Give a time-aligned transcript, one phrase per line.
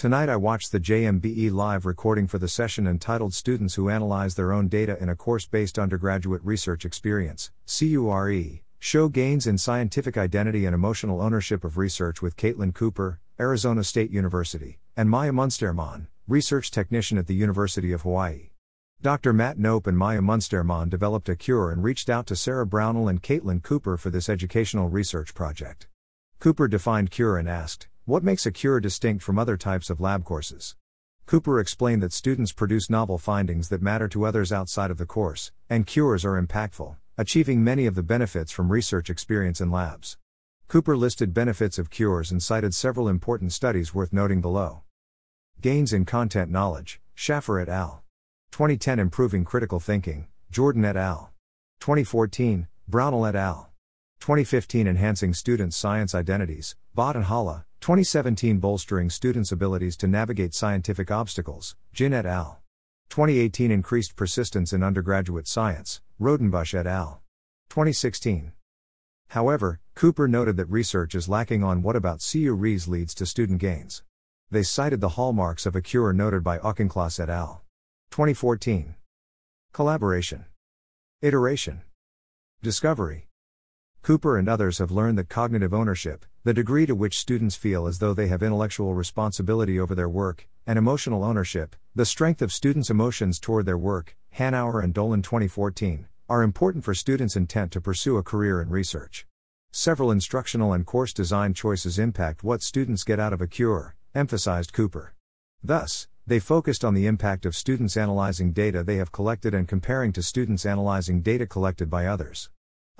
[0.00, 4.50] Tonight I watched the JMBE live recording for the session entitled Students Who Analyze Their
[4.50, 10.64] Own Data in a Course Based Undergraduate Research Experience, CURE, show gains in scientific identity
[10.64, 16.70] and emotional ownership of research with Katelyn Cooper, Arizona State University, and Maya Munsterman, research
[16.70, 18.52] technician at the University of Hawaii.
[19.02, 19.34] Dr.
[19.34, 23.22] Matt Knope and Maya Munsterman developed a cure and reached out to Sara Brownell and
[23.22, 25.88] Katelyn Cooper for this educational research project.
[26.38, 30.24] Cooper defined cure and asked, what makes a cure distinct from other types of lab
[30.24, 30.74] courses?
[31.26, 35.52] Cooper explained that students produce novel findings that matter to others outside of the course,
[35.68, 40.18] and cures are impactful, achieving many of the benefits from research experience in labs.
[40.66, 44.82] Cooper listed benefits of cures and cited several important studies worth noting below.
[45.60, 48.02] Gains in content knowledge, Shaffer et al.
[48.50, 51.30] 2010 Improving Critical Thinking, Jordan et al.
[51.78, 53.69] 2014, Brownell et al.
[54.20, 61.10] 2015 Enhancing Students' Science Identities, Bott and Hala, 2017 Bolstering Students' Abilities to Navigate Scientific
[61.10, 62.60] Obstacles, Gin et al.
[63.08, 67.22] 2018 Increased Persistence in Undergraduate Science, Rodenbusch et al.
[67.70, 68.52] 2016.
[69.28, 74.02] However, Cooper noted that research is lacking on what about CUREs leads to student gains.
[74.50, 77.64] They cited the hallmarks of a cure noted by Auchincloss et al.
[78.10, 78.96] 2014.
[79.72, 80.44] Collaboration.
[81.22, 81.80] Iteration.
[82.62, 83.29] Discovery.
[84.02, 87.98] Cooper and others have learned that cognitive ownership, the degree to which students feel as
[87.98, 92.88] though they have intellectual responsibility over their work, and emotional ownership, the strength of students'
[92.88, 98.16] emotions toward their work, Hanauer and Dolan 2014, are important for students' intent to pursue
[98.16, 99.26] a career in research.
[99.70, 104.72] Several instructional and course design choices impact what students get out of a cure, emphasized
[104.72, 105.14] Cooper.
[105.62, 110.12] Thus, they focused on the impact of students analyzing data they have collected and comparing
[110.14, 112.48] to students analyzing data collected by others.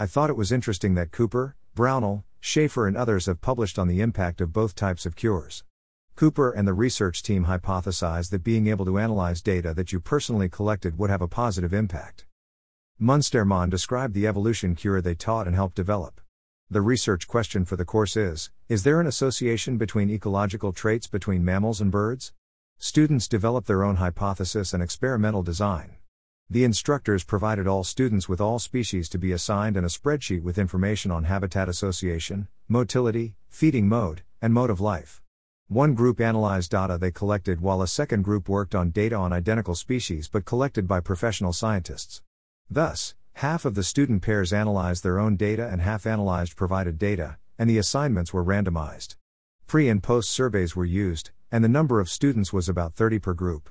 [0.00, 4.00] I thought it was interesting that Cooper, Brownell, Schaefer, and others have published on the
[4.00, 5.64] impact of both types of cures.
[6.14, 10.48] Cooper and the research team hypothesized that being able to analyze data that you personally
[10.48, 12.26] collected would have a positive impact.
[13.02, 16.20] Munsterman described the evolution cure they taught and helped develop.
[16.70, 21.44] The research question for the course is Is there an association between ecological traits between
[21.44, 22.32] mammals and birds?
[22.78, 25.97] Students develop their own hypothesis and experimental design.
[26.50, 30.56] The instructors provided all students with all species to be assigned and a spreadsheet with
[30.56, 35.20] information on habitat association, motility, feeding mode, and mode of life.
[35.66, 39.74] One group analyzed data they collected while a second group worked on data on identical
[39.74, 42.22] species but collected by professional scientists.
[42.70, 47.36] Thus, half of the student pairs analyzed their own data and half analyzed provided data,
[47.58, 49.16] and the assignments were randomized.
[49.66, 53.34] Pre and post surveys were used, and the number of students was about 30 per
[53.34, 53.68] group.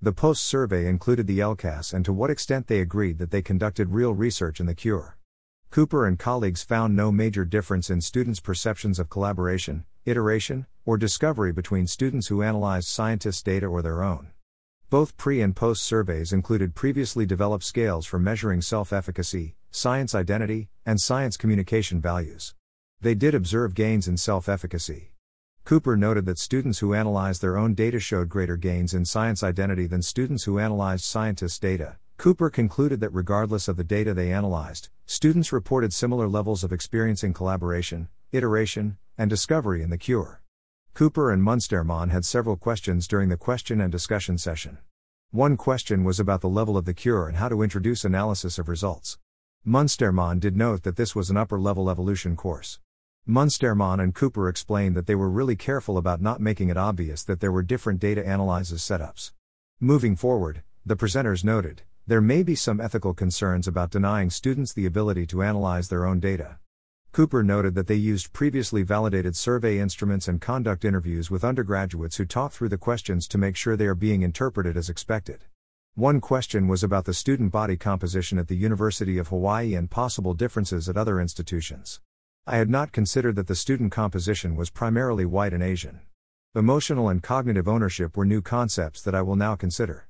[0.00, 3.90] The post survey included the LCAS and to what extent they agreed that they conducted
[3.90, 5.18] real research in the cure.
[5.70, 11.52] Cooper and colleagues found no major difference in students' perceptions of collaboration, iteration, or discovery
[11.52, 14.28] between students who analyzed scientists' data or their own.
[14.88, 20.68] Both pre and post surveys included previously developed scales for measuring self efficacy, science identity,
[20.86, 22.54] and science communication values.
[23.00, 25.10] They did observe gains in self efficacy.
[25.68, 29.86] Cooper noted that students who analyzed their own data showed greater gains in science identity
[29.86, 31.98] than students who analyzed scientists' data.
[32.16, 37.34] Cooper concluded that regardless of the data they analyzed, students reported similar levels of experiencing
[37.34, 40.40] collaboration, iteration, and discovery in the cure.
[40.94, 44.78] Cooper and Munsterman had several questions during the question and discussion session.
[45.32, 48.70] One question was about the level of the cure and how to introduce analysis of
[48.70, 49.18] results.
[49.66, 52.80] Munsterman did note that this was an upper level evolution course.
[53.28, 57.40] Munsterman and Cooper explained that they were really careful about not making it obvious that
[57.40, 59.32] there were different data analysis setups.
[59.80, 64.86] Moving forward, the presenters noted, there may be some ethical concerns about denying students the
[64.86, 66.56] ability to analyze their own data.
[67.12, 72.24] Cooper noted that they used previously validated survey instruments and conduct interviews with undergraduates who
[72.24, 75.44] talk through the questions to make sure they are being interpreted as expected.
[75.94, 80.32] One question was about the student body composition at the University of Hawaii and possible
[80.32, 82.00] differences at other institutions.
[82.50, 86.00] I had not considered that the student composition was primarily white and Asian.
[86.54, 90.08] Emotional and cognitive ownership were new concepts that I will now consider.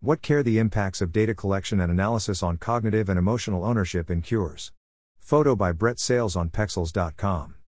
[0.00, 4.20] What care the impacts of data collection and analysis on cognitive and emotional ownership in
[4.20, 4.72] cures?
[5.20, 7.54] Photo by Brett Sayles on Pexels.com.